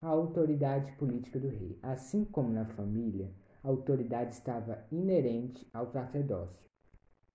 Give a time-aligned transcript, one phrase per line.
[0.00, 1.78] a autoridade política do rei.
[1.82, 3.30] Assim como na família,
[3.62, 6.68] a autoridade estava inerente ao sacerdócio.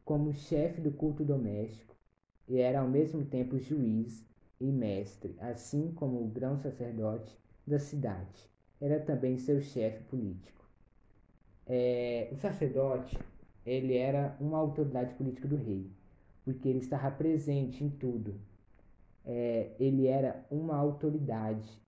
[0.06, 1.96] Como chefe do culto doméstico,
[2.48, 4.26] e era ao mesmo tempo juiz
[4.60, 8.50] e mestre, assim como o grão sacerdote da cidade.
[8.80, 10.66] Era também seu chefe político.
[11.66, 13.18] É, o sacerdote,
[13.66, 15.90] ele era uma autoridade política do rei,
[16.44, 18.40] porque ele estava presente em tudo.
[19.26, 21.82] É, ele era uma autoridade.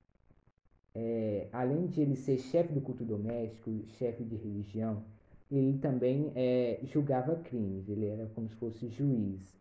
[0.95, 5.03] É, além de ele ser chefe do culto doméstico, chefe de religião,
[5.51, 7.89] ele também é, julgava crimes.
[7.89, 9.55] Ele era como se fosse juiz,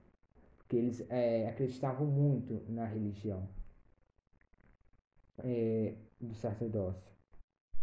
[0.59, 3.49] porque eles é, acreditavam muito na religião
[5.43, 7.13] é, do sacerdócio.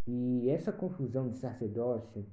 [0.07, 2.25] E essa confusão de sacerdócio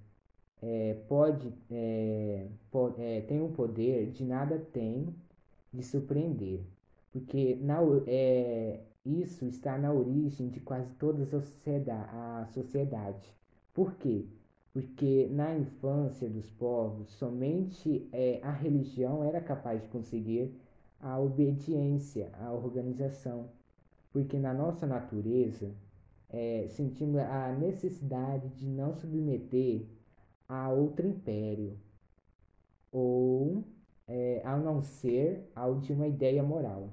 [0.63, 2.97] é, pode, é, pode
[3.27, 5.15] tem o poder de nada tem
[5.73, 6.61] de surpreender,
[7.13, 13.35] porque na, é, isso está na origem de quase toda a sociedade, a.
[13.73, 14.27] Por quê?
[14.73, 20.55] Porque na infância dos povos, somente é, a religião era capaz de conseguir
[21.01, 23.49] a obediência à organização.
[24.13, 25.71] Porque na nossa natureza,
[26.31, 29.87] é, sentimos a necessidade de não submeter
[30.49, 31.79] a outro império,
[32.93, 33.65] ou
[34.07, 36.93] é, ao não ser ao de uma ideia moral.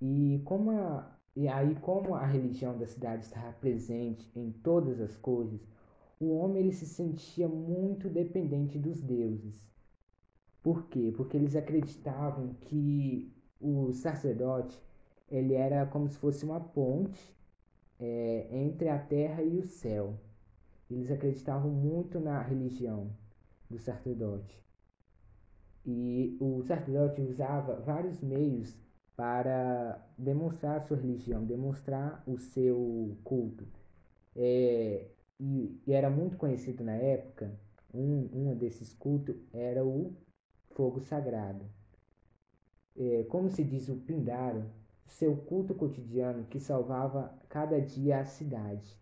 [0.00, 5.16] E como a, e aí como a religião da cidade estava presente em todas as
[5.16, 5.60] coisas,
[6.20, 9.60] o homem ele se sentia muito dependente dos deuses.
[10.62, 11.12] Por quê?
[11.16, 14.80] Porque eles acreditavam que o sacerdote
[15.30, 17.34] ele era como se fosse uma ponte
[17.98, 20.18] é, entre a terra e o céu.
[20.90, 23.10] Eles acreditavam muito na religião
[23.68, 24.62] do sacerdote.
[25.84, 28.74] E o sacerdote usava vários meios
[29.16, 33.66] para demonstrar a sua religião, demonstrar o seu culto.
[34.34, 35.06] É,
[35.38, 37.58] e, e, era muito conhecido na época,
[37.92, 40.12] um, um desses cultos era o
[40.70, 41.64] fogo sagrado.
[42.96, 44.64] É, como se diz o Pindaro,
[45.06, 48.98] seu culto cotidiano que salvava cada dia a cidade.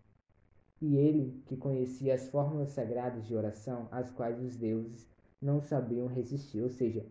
[0.81, 5.07] E ele, que conhecia as fórmulas sagradas de oração, às quais os deuses
[5.41, 6.61] não sabiam resistir.
[6.61, 7.05] Ou seja,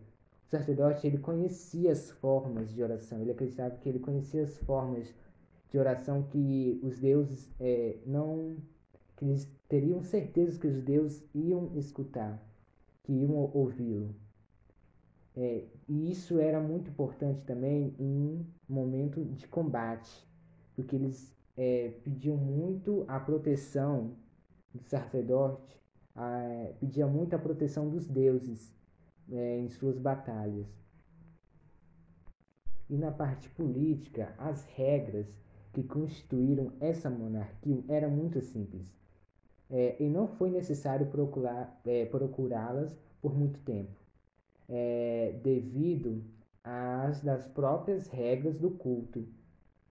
[0.57, 5.13] sacerdote ele conhecia as formas de oração, ele acreditava que ele conhecia as formas
[5.69, 8.55] de oração que os deuses é, não.
[9.17, 12.39] que eles teriam certeza que os deuses iam escutar,
[13.03, 14.15] que iam ouvi-lo.
[15.35, 20.11] É, e isso era muito importante também em momento de combate,
[20.75, 24.11] porque eles é, pediam muito a proteção
[24.71, 25.81] do sacerdote,
[26.15, 28.71] a, pedia muito a proteção dos deuses
[29.31, 30.67] é, em suas batalhas.
[32.89, 35.27] E na parte política, as regras
[35.71, 38.93] que constituíram essa monarquia eram muito simples.
[39.69, 41.09] É, e não foi necessário
[41.85, 44.03] é, procurá-las por muito tempo
[44.69, 46.23] é, devido
[46.63, 49.27] às das próprias regras do culto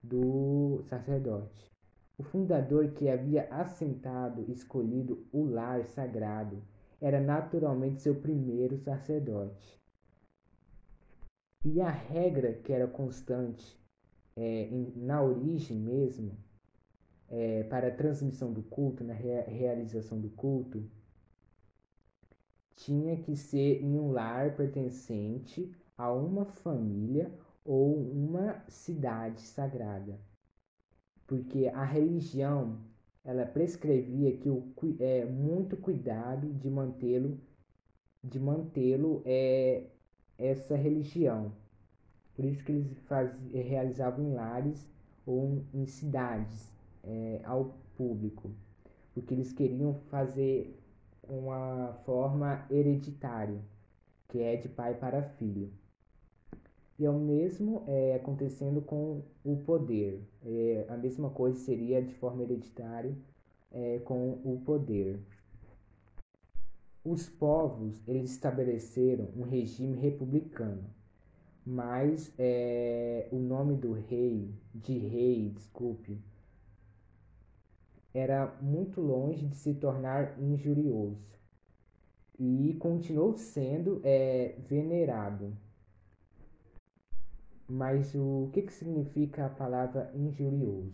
[0.03, 1.71] do sacerdote.
[2.19, 6.63] O fundador que havia assentado, escolhido o lar sagrado,
[7.03, 9.83] era naturalmente seu primeiro sacerdote.
[11.65, 13.77] E a regra que era constante
[14.37, 16.39] é, em, na origem mesmo,
[17.29, 20.89] é, para a transmissão do culto, na rea realização do culto,
[22.77, 27.33] tinha que ser em um lar pertencente a uma família
[27.65, 30.21] ou uma cidade sagrada.
[31.27, 32.79] Porque a religião
[33.25, 37.39] ela prescrevia que o é muito cuidado de mantê-lo
[38.23, 39.87] de mantê-lo é
[40.39, 41.53] essa religião.
[42.35, 44.87] Por isso que eles faz, realizavam em lares
[45.27, 46.73] ou em cidades
[47.05, 48.51] é, ao público,
[49.13, 50.79] porque eles queriam fazer
[51.29, 53.61] uma forma hereditária,
[54.29, 55.71] que é de pai para filho.
[56.99, 60.23] E é o mesmo é, acontecendo com o poder.
[60.45, 63.17] É, a mesma coisa seria de forma hereditária
[63.73, 65.19] é, com o poder.
[67.05, 70.85] Os povos eles estabeleceram um regime republicano,
[71.67, 76.21] mas é, o nome do rei, de rei, desculpe,
[78.15, 81.33] era muito longe de se tornar injurioso
[82.39, 85.57] e continuou sendo é, venerado.
[87.75, 90.93] Mas o que, que significa a palavra injurioso?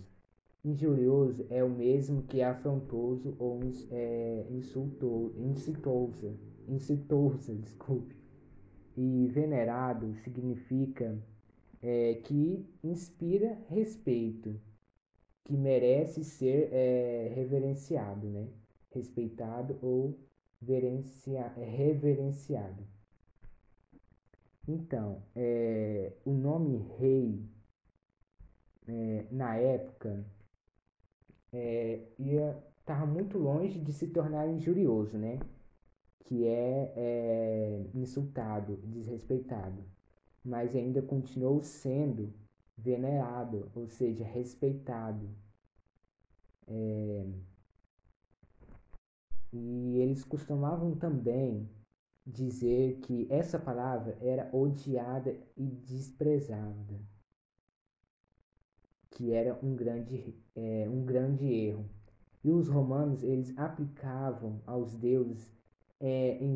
[0.65, 3.59] Injurioso é o mesmo que afrontoso ou
[3.91, 6.39] é, insultou, insultosa,
[6.69, 8.15] insultosa, desculpe.
[8.97, 11.21] E venerado significa
[11.83, 14.55] é, que inspira respeito
[15.47, 18.47] que merece ser é, reverenciado, né?
[18.93, 20.17] Respeitado ou
[20.63, 22.87] verencia, reverenciado.
[24.69, 27.43] Então, é, o nome rei,
[28.87, 30.27] é, na época,
[31.53, 35.39] é, ia estava muito longe de se tornar injurioso, né?
[36.21, 39.83] Que é, é insultado, desrespeitado,
[40.45, 42.33] mas ainda continuou sendo
[42.77, 45.29] venerado, ou seja, respeitado.
[46.67, 47.27] É,
[49.53, 51.69] e eles costumavam também
[52.29, 57.01] dizer que essa palavra era odiada e desprezada,
[59.11, 61.89] que era um grande, é, um grande erro.
[62.45, 65.51] E os romanos eles aplicavam aos deuses
[65.99, 66.55] é, em,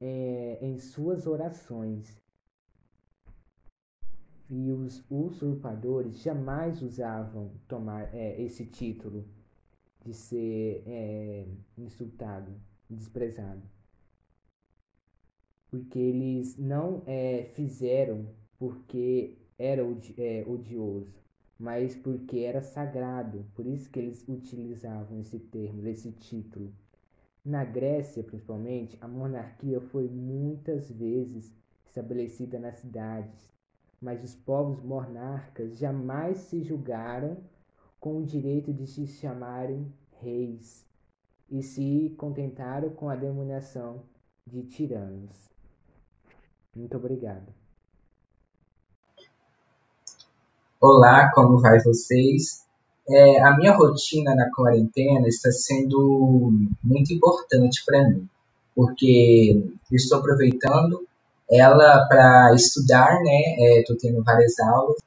[0.00, 2.16] é, em suas orações.
[4.48, 9.28] E os usurpadores jamais usavam tomar é, esse título
[10.04, 11.46] de ser é,
[11.76, 12.52] insultado,
[12.88, 13.62] desprezado
[15.70, 18.26] porque eles não é, fizeram
[18.58, 19.82] porque era
[20.18, 21.22] é, odioso,
[21.58, 23.46] mas porque era sagrado.
[23.54, 26.72] Por isso que eles utilizavam esse termo, esse título.
[27.44, 31.54] Na Grécia, principalmente, a monarquia foi muitas vezes
[31.86, 33.48] estabelecida nas cidades,
[34.00, 37.38] mas os povos monarcas jamais se julgaram
[37.98, 40.86] com o direito de se chamarem reis
[41.50, 44.02] e se contentaram com a denominação
[44.46, 45.49] de tiranos.
[46.74, 47.52] Muito obrigado.
[50.80, 52.64] Olá, como vai vocês?
[53.08, 56.52] É, a minha rotina na quarentena está sendo
[56.82, 58.28] muito importante para mim,
[58.74, 61.04] porque estou aproveitando
[61.50, 63.80] ela para estudar, né?
[63.80, 64.98] Estou é, tendo várias aulas,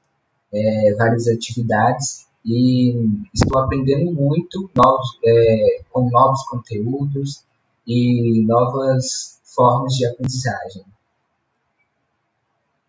[0.53, 2.93] é, várias atividades e
[3.33, 7.45] estou aprendendo muito novos, é, com novos conteúdos
[7.87, 10.83] e novas formas de aprendizagem.